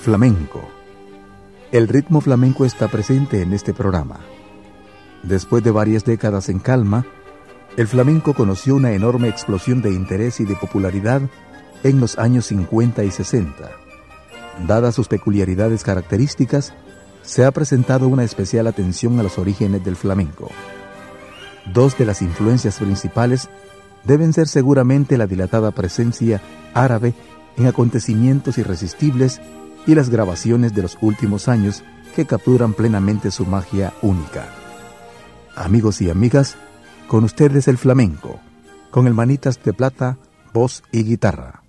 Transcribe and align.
Flamenco. 0.00 0.66
El 1.72 1.86
ritmo 1.86 2.22
flamenco 2.22 2.64
está 2.64 2.88
presente 2.88 3.42
en 3.42 3.52
este 3.52 3.74
programa. 3.74 4.20
Después 5.22 5.62
de 5.62 5.70
varias 5.70 6.06
décadas 6.06 6.48
en 6.48 6.58
calma, 6.58 7.04
el 7.76 7.86
flamenco 7.86 8.32
conoció 8.32 8.76
una 8.76 8.92
enorme 8.92 9.28
explosión 9.28 9.82
de 9.82 9.92
interés 9.92 10.40
y 10.40 10.46
de 10.46 10.56
popularidad 10.56 11.20
en 11.82 12.00
los 12.00 12.18
años 12.18 12.46
50 12.46 13.04
y 13.04 13.10
60. 13.10 13.70
Dadas 14.66 14.94
sus 14.94 15.06
peculiaridades 15.06 15.84
características, 15.84 16.72
se 17.20 17.44
ha 17.44 17.50
presentado 17.50 18.08
una 18.08 18.24
especial 18.24 18.68
atención 18.68 19.20
a 19.20 19.22
los 19.22 19.36
orígenes 19.36 19.84
del 19.84 19.96
flamenco. 19.96 20.50
Dos 21.74 21.98
de 21.98 22.06
las 22.06 22.22
influencias 22.22 22.78
principales 22.78 23.50
deben 24.04 24.32
ser 24.32 24.48
seguramente 24.48 25.18
la 25.18 25.26
dilatada 25.26 25.72
presencia 25.72 26.40
árabe 26.72 27.12
en 27.58 27.66
acontecimientos 27.66 28.56
irresistibles 28.56 29.42
y 29.86 29.94
las 29.94 30.10
grabaciones 30.10 30.74
de 30.74 30.82
los 30.82 30.98
últimos 31.00 31.48
años 31.48 31.82
que 32.14 32.26
capturan 32.26 32.74
plenamente 32.74 33.30
su 33.30 33.46
magia 33.46 33.92
única. 34.02 34.48
Amigos 35.56 36.00
y 36.00 36.10
amigas, 36.10 36.56
con 37.08 37.24
ustedes 37.24 37.68
el 37.68 37.78
flamenco, 37.78 38.40
con 38.90 39.06
el 39.06 39.14
manitas 39.14 39.62
de 39.62 39.72
plata, 39.72 40.16
voz 40.52 40.82
y 40.92 41.04
guitarra. 41.04 41.59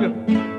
这。 0.00 0.55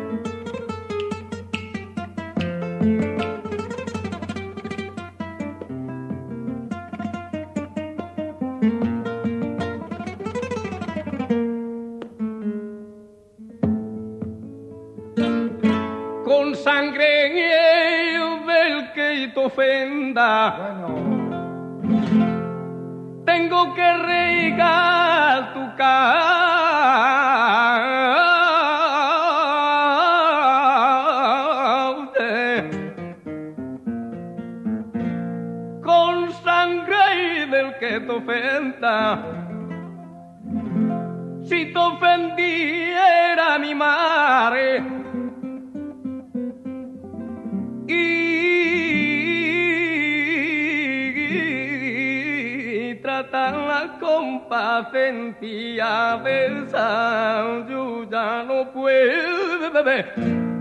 Ya 58.09 58.44
no 58.44 58.72
puedo, 58.72 59.84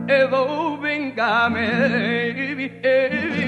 Edo, 0.08 0.78
venga, 0.78 1.50
me, 1.50 3.45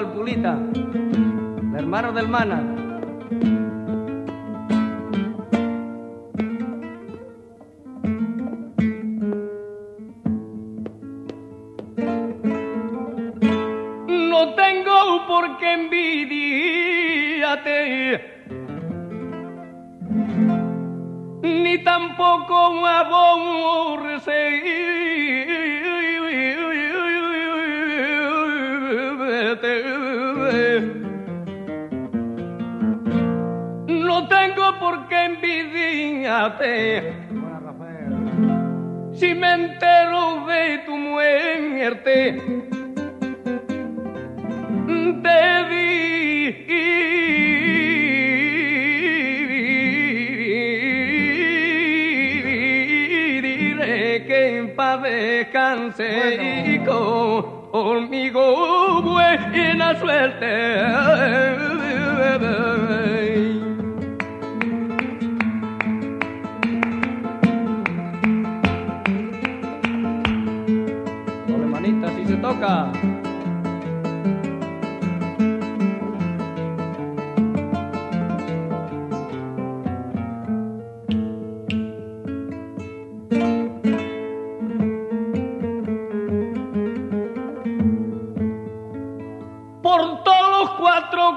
lo 0.00 0.08
dedico 0.08 0.08
al 0.08 0.12
Pulita, 0.12 0.58
el 0.72 1.74
hermano 1.74 2.12
del 2.12 2.28
Mana. 2.28 2.69
Si 39.12 39.34
me 39.34 39.52
entero 39.52 40.46
de 40.46 40.78
tu 40.86 40.96
muerte, 40.96 42.40
te 45.22 45.68
diré 53.68 54.24
que 54.26 54.58
en 54.60 54.74
paz 54.74 55.02
descanse 55.02 56.64
y 56.64 56.78
conmigo 57.70 59.02
buena 59.02 59.94
suerte. 60.00 61.49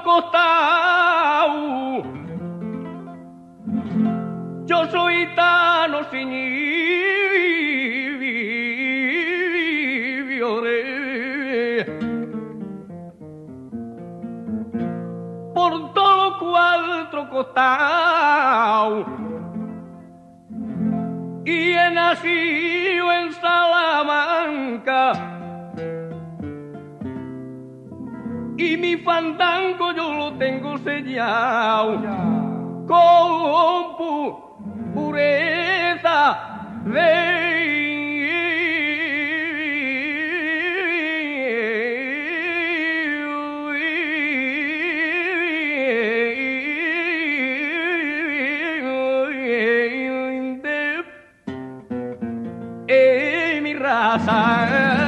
Cuatro 0.04 0.30
costados. 0.30 2.04
Yo 4.66 4.86
soy 4.90 5.26
tan 5.34 5.94
por 15.54 15.94
todos 15.94 16.16
los 16.16 16.36
cuatro 16.38 17.30
costados. 17.30 19.06
Y 21.46 21.72
he 21.72 21.90
nacido 21.90 22.63
fandango 29.04 29.92
yo 29.92 30.14
lo 30.14 30.32
tengo 30.38 30.78
sellado 30.78 32.00
con 32.86 33.96
pu 33.96 34.12
pureza 34.94 36.38
de, 36.86 37.44
mi 53.62 53.74
raza. 53.74 55.03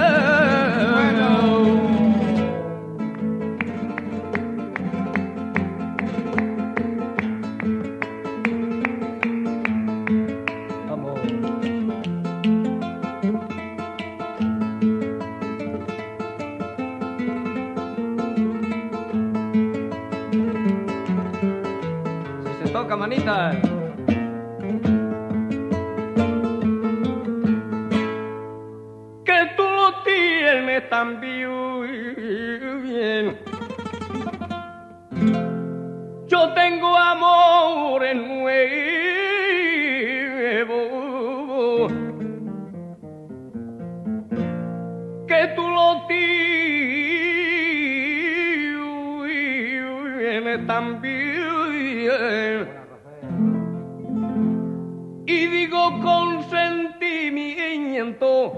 Y 55.66 55.68
digo 55.68 56.00
con 56.00 56.48
sentimiento, 56.48 58.54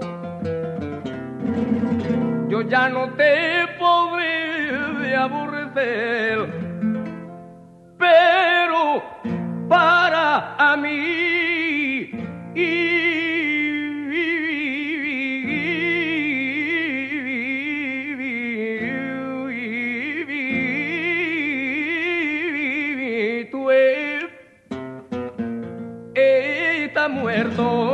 yo 2.47 2.61
ya 2.61 2.87
no 2.89 3.09
te 3.13 3.67
podré 3.79 5.15
aborrecer 5.15 6.47
pero 7.97 9.01
para 9.67 10.55
a 10.55 10.77
mí 10.77 11.38
muerto. 27.59 27.88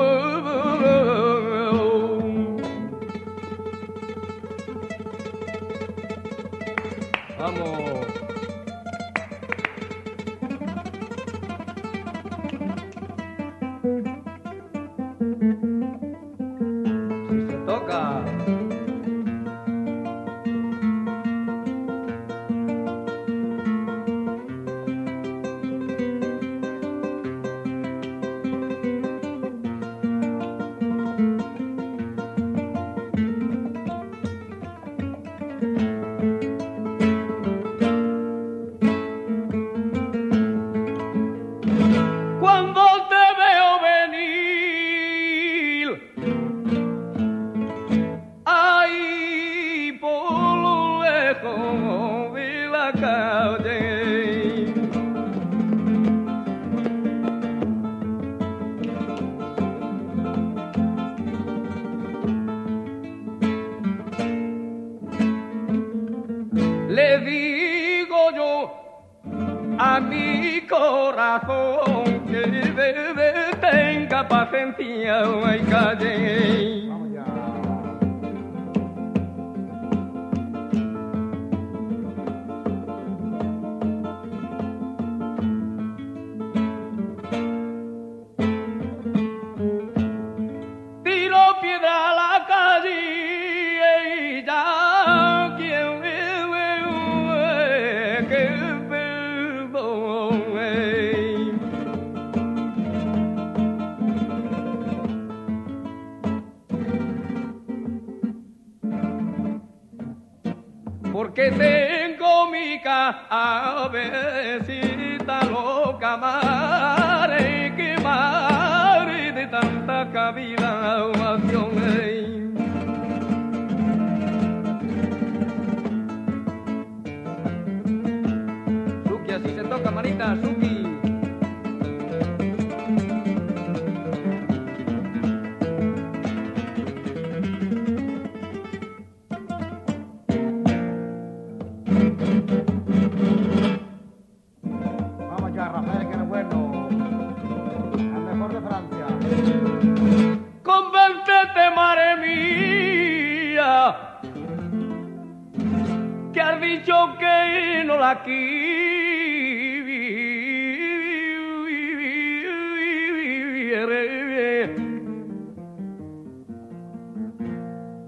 Dicho 156.86 157.18
que 157.18 157.84
no 157.84 157.98
la 157.98 158.22
quiere. 158.22 158.36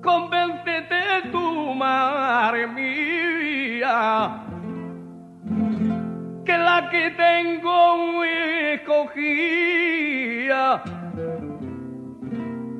Convéncete 0.03 1.31
tu 1.31 1.74
madre 1.74 2.67
mía, 2.67 4.43
que 6.46 6.57
la 6.57 6.89
que 6.91 7.10
tengo 7.12 8.24
escogida 8.74 10.84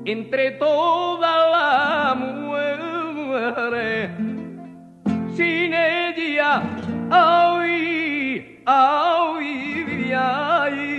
entre 0.06 0.52
todas 0.52 1.52
las 1.52 2.16
mujeres. 2.18 4.17
sine 5.38 6.18
dia 6.18 6.52
aui 7.14 8.58
aui 8.66 9.54
viai 9.86 10.98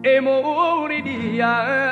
Emo 0.00 0.36
ori 0.42 1.02
dia 1.02 1.89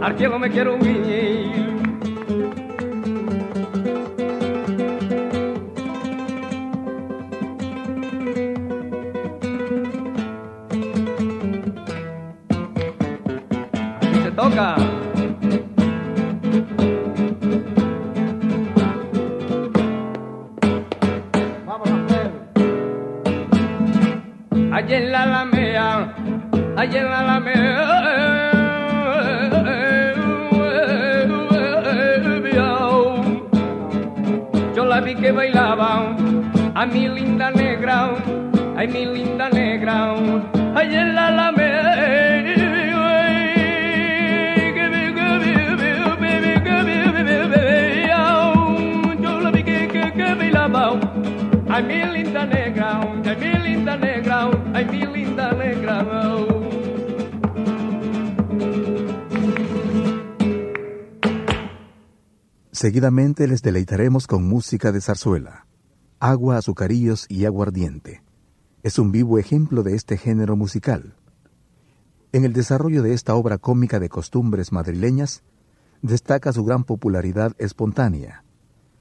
al 0.00 0.16
cielo 0.16 0.38
me 0.38 0.50
quiero 0.50 0.76
ir. 0.76 1.67
Bailaba, 35.38 36.16
a 36.74 36.84
mi 36.84 37.06
linda 37.06 37.48
negra, 37.52 38.10
ay 38.76 38.88
mi 38.88 39.06
linda 39.06 39.48
negra, 39.48 40.14
allá 40.74 41.00
en 41.02 41.14
la 41.14 41.26
Alameda. 41.28 41.78
Ay, 51.70 51.84
mi 51.84 52.02
linda 52.12 52.44
negra, 52.44 53.00
ay, 53.24 53.36
mi 53.40 53.52
linda 53.66 53.96
negra, 53.96 54.50
ay, 54.74 54.84
mi 54.90 55.07
Seguidamente 62.80 63.48
les 63.48 63.60
deleitaremos 63.60 64.28
con 64.28 64.46
música 64.46 64.92
de 64.92 65.00
zarzuela, 65.00 65.66
agua, 66.20 66.58
azucarillos 66.58 67.26
y 67.28 67.44
aguardiente. 67.44 68.22
Es 68.84 69.00
un 69.00 69.10
vivo 69.10 69.40
ejemplo 69.40 69.82
de 69.82 69.96
este 69.96 70.16
género 70.16 70.54
musical. 70.54 71.16
En 72.30 72.44
el 72.44 72.52
desarrollo 72.52 73.02
de 73.02 73.14
esta 73.14 73.34
obra 73.34 73.58
cómica 73.58 73.98
de 73.98 74.08
costumbres 74.08 74.70
madrileñas, 74.70 75.42
destaca 76.02 76.52
su 76.52 76.64
gran 76.64 76.84
popularidad 76.84 77.52
espontánea, 77.58 78.44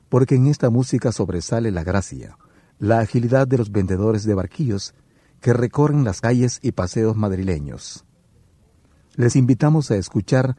porque 0.10 0.34
en 0.34 0.48
esta 0.48 0.72
música 0.72 1.12
sobresale 1.12 1.70
la 1.70 1.84
gracia, 1.84 2.36
la 2.80 2.98
agilidad 2.98 3.48
de 3.48 3.60
los 3.60 3.72
vendedores 3.72 4.24
de 4.24 4.34
barquillos 4.34 4.96
que 5.40 5.54
recorren 5.54 6.04
las 6.04 6.20
calles 6.20 6.58
y 6.64 6.72
paseos 6.72 7.16
madrileños. 7.16 8.06
Les 9.14 9.36
invitamos 9.36 9.92
a 9.92 9.98
escuchar 9.98 10.58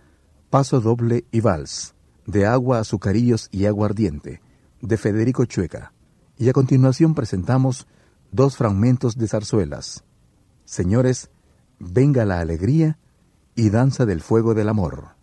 Paso 0.50 0.80
Doble 0.80 1.25
y 1.32 1.40
Vals, 1.40 1.96
de 2.28 2.44
Agua, 2.44 2.78
Azucarillos 2.78 3.49
y 3.50 3.64
Aguardiente, 3.64 4.42
de 4.82 4.99
Federico 4.99 5.47
Chueca, 5.47 5.94
y 6.37 6.50
a 6.50 6.52
continuación 6.52 7.14
presentamos 7.14 7.88
dos 8.30 8.56
fragmentos 8.56 9.16
de 9.16 9.26
zarzuelas. 9.26 10.04
Señores, 10.66 11.30
venga 11.78 12.26
la 12.26 12.40
alegría 12.40 12.99
y 13.54 13.70
danza 13.70 14.04
del 14.04 14.20
fuego 14.20 14.52
del 14.52 14.68
amor. 14.68 15.17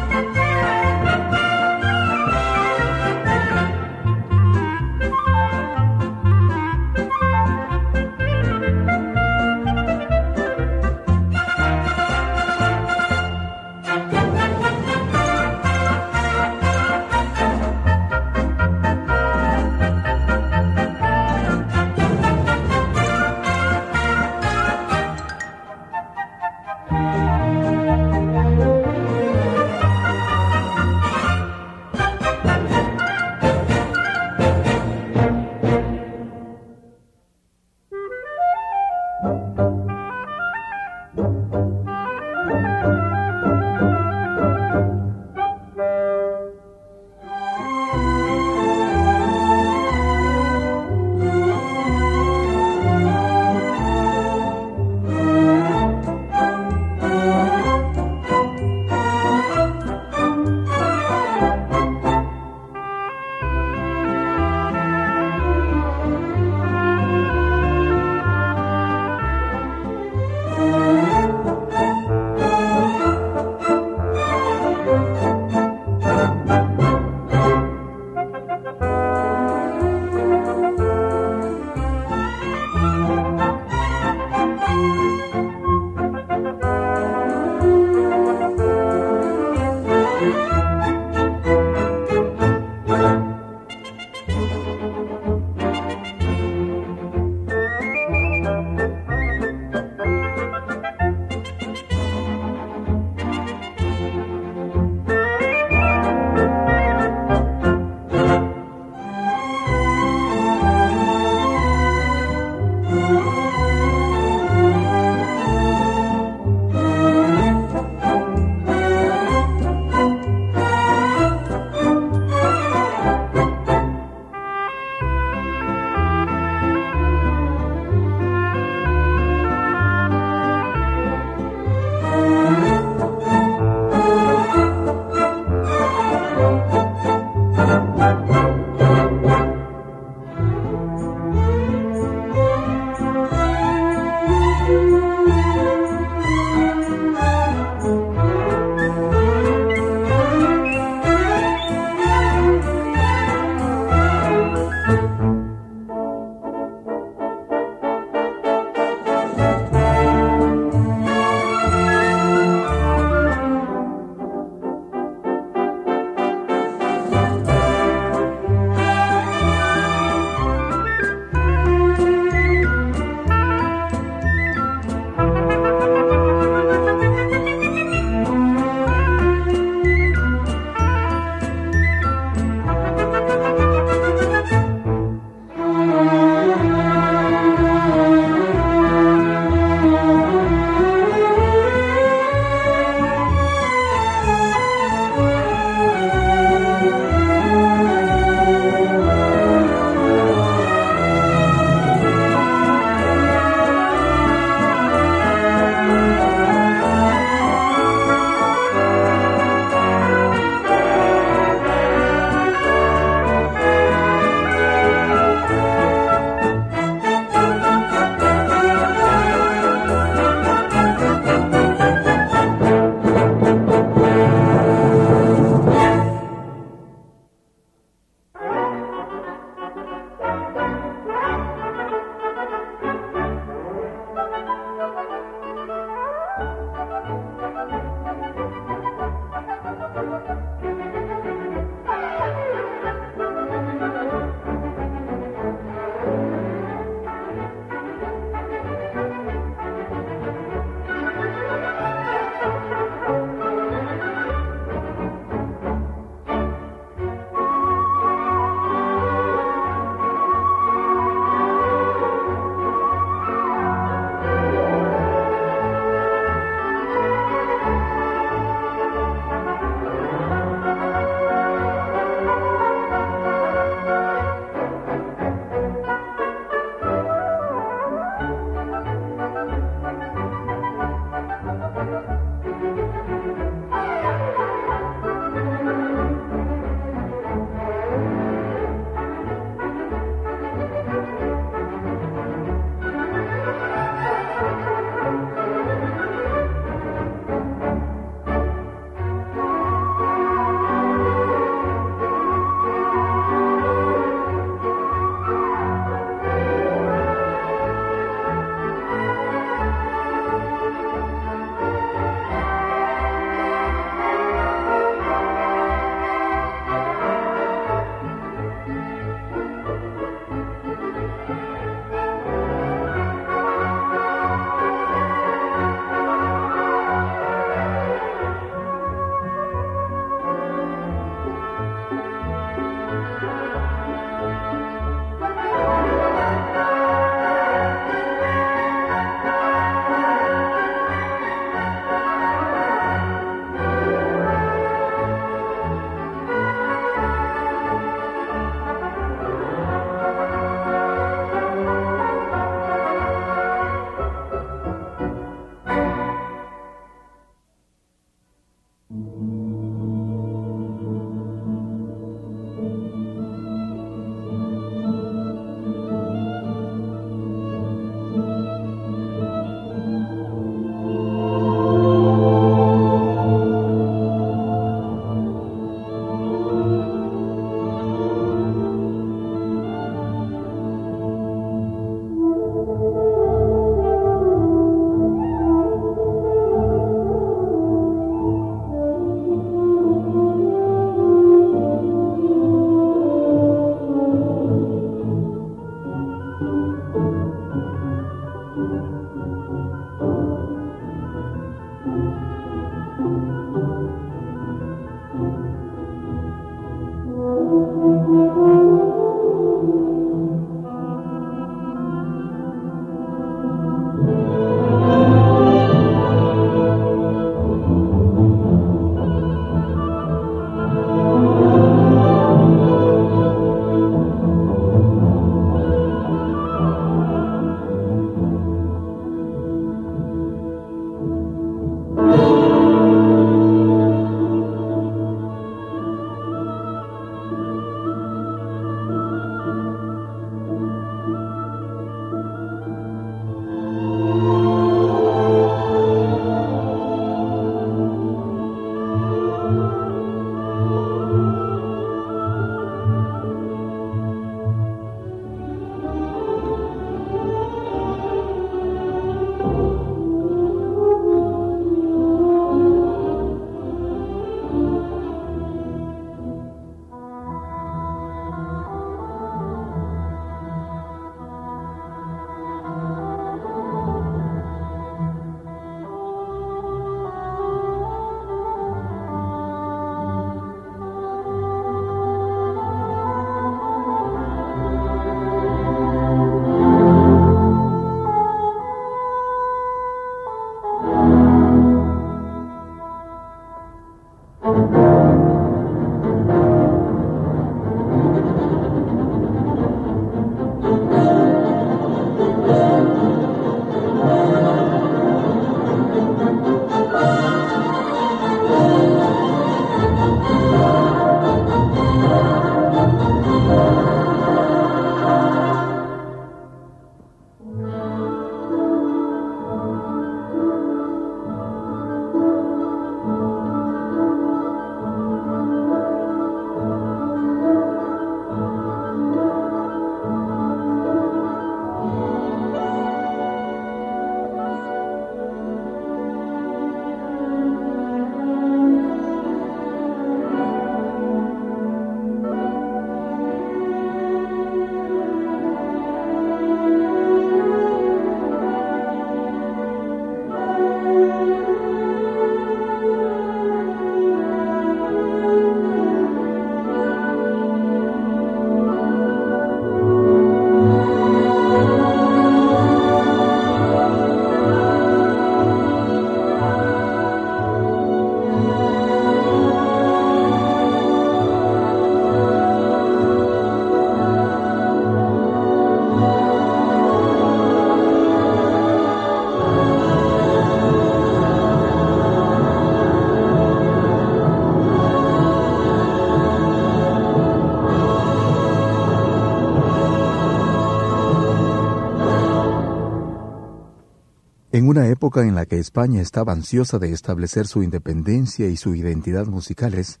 Época 595.04 595.20
en 595.28 595.34
la 595.34 595.44
que 595.44 595.58
España 595.58 596.00
estaba 596.00 596.32
ansiosa 596.32 596.78
de 596.78 596.90
establecer 596.90 597.46
su 597.46 597.62
independencia 597.62 598.48
y 598.48 598.56
su 598.56 598.74
identidad 598.74 599.26
musicales, 599.26 600.00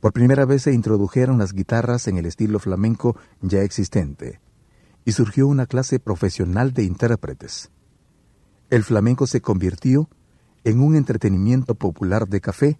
por 0.00 0.12
primera 0.12 0.44
vez 0.44 0.64
se 0.64 0.74
introdujeron 0.74 1.38
las 1.38 1.54
guitarras 1.54 2.08
en 2.08 2.18
el 2.18 2.26
estilo 2.26 2.58
flamenco 2.58 3.16
ya 3.40 3.62
existente, 3.62 4.42
y 5.06 5.12
surgió 5.12 5.46
una 5.46 5.64
clase 5.64 5.98
profesional 5.98 6.74
de 6.74 6.82
intérpretes. 6.82 7.70
El 8.68 8.82
flamenco 8.84 9.26
se 9.26 9.40
convirtió 9.40 10.10
en 10.64 10.80
un 10.80 10.94
entretenimiento 10.94 11.74
popular 11.74 12.28
de 12.28 12.42
café 12.42 12.78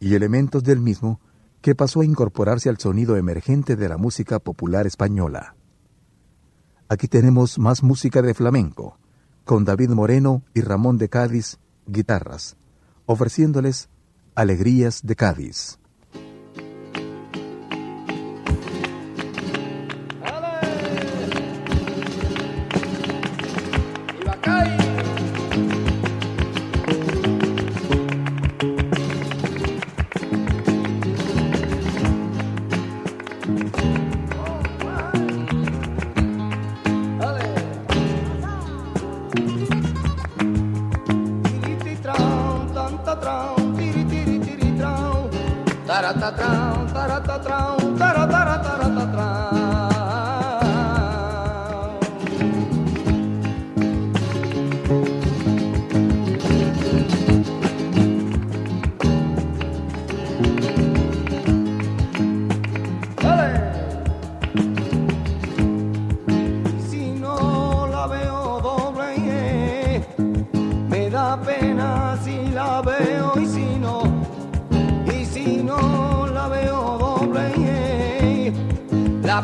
y 0.00 0.14
elementos 0.14 0.64
del 0.64 0.80
mismo 0.80 1.20
que 1.60 1.74
pasó 1.74 2.00
a 2.00 2.06
incorporarse 2.06 2.70
al 2.70 2.78
sonido 2.78 3.18
emergente 3.18 3.76
de 3.76 3.90
la 3.90 3.98
música 3.98 4.38
popular 4.38 4.86
española. 4.86 5.54
Aquí 6.88 7.08
tenemos 7.08 7.58
más 7.58 7.82
música 7.82 8.22
de 8.22 8.32
flamenco, 8.32 8.98
con 9.44 9.64
David 9.64 9.90
Moreno 9.90 10.42
y 10.54 10.60
Ramón 10.60 10.98
de 10.98 11.08
Cádiz, 11.08 11.58
guitarras, 11.86 12.56
ofreciéndoles 13.06 13.88
Alegrías 14.34 15.00
de 15.04 15.16
Cádiz. 15.16 15.78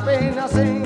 apenas 0.00 0.54
en 0.56 0.77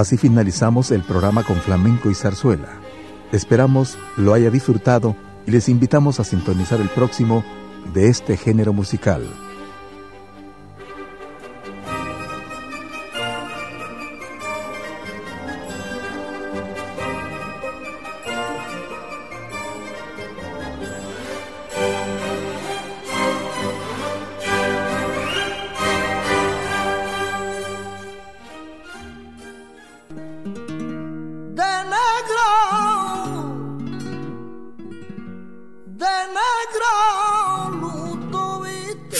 Así 0.00 0.16
finalizamos 0.16 0.92
el 0.92 1.02
programa 1.02 1.44
con 1.44 1.56
flamenco 1.56 2.10
y 2.10 2.14
zarzuela. 2.14 2.70
Esperamos 3.32 3.98
lo 4.16 4.32
haya 4.32 4.48
disfrutado 4.48 5.14
y 5.46 5.50
les 5.50 5.68
invitamos 5.68 6.18
a 6.18 6.24
sintonizar 6.24 6.80
el 6.80 6.88
próximo 6.88 7.44
de 7.92 8.08
este 8.08 8.38
género 8.38 8.72
musical. 8.72 9.22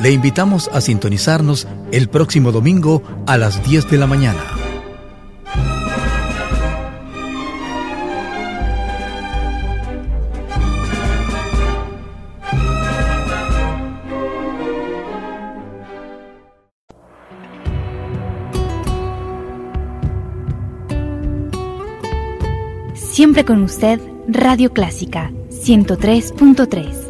Le 0.00 0.12
invitamos 0.12 0.68
a 0.72 0.80
sintonizarnos 0.80 1.66
el 1.90 2.08
próximo 2.08 2.52
domingo 2.52 3.02
a 3.26 3.36
las 3.36 3.64
10 3.64 3.90
de 3.90 3.98
la 3.98 4.06
mañana. 4.06 4.40
Siempre 22.94 23.44
con 23.44 23.64
usted, 23.64 24.00
Radio 24.28 24.72
Clásica 24.72 25.32
103.3. 25.50 27.07